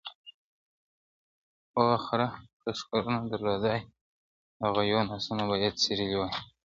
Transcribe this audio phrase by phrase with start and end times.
[1.81, 2.27] o خره
[2.61, 3.79] که ښکرونه درلوداى،
[4.59, 6.33] د غويو نسونه بې څيرلي واى٫